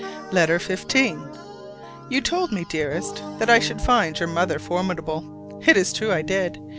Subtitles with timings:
[0.31, 0.95] LETTER XV.
[2.09, 5.61] You told me, dearest, that I should find your mother formidable.
[5.63, 6.59] It is true; I did.